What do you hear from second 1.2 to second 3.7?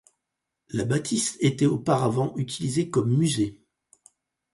était auparavant utilisée comme musée.